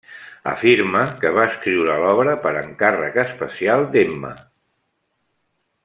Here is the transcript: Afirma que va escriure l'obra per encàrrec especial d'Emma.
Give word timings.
Afirma 0.51 1.01
que 1.19 1.33
va 1.35 1.43
escriure 1.49 1.97
l'obra 2.05 2.33
per 2.47 2.55
encàrrec 2.63 3.21
especial 3.27 3.87
d'Emma. 3.93 4.33